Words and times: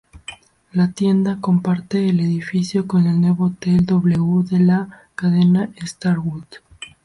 La 0.73 0.87
tienda 0.93 1.37
comparte 1.39 2.09
el 2.09 2.21
edificio 2.21 2.87
con 2.87 3.05
el 3.05 3.21
nuevo 3.21 3.45
hotel 3.45 3.85
'W' 3.85 4.41
de 4.49 4.57
la 4.59 5.07
cadena 5.13 5.69
Starwood. 5.79 6.45